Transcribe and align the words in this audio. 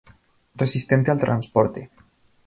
Resistente 0.61 1.11
al 1.11 1.19
transporte. 1.19 1.91